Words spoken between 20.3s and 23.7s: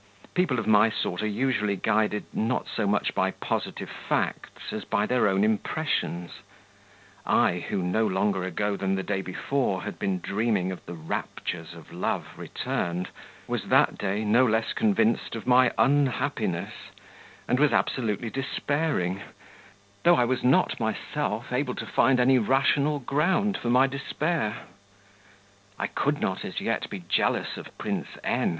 not myself able to find any rational ground for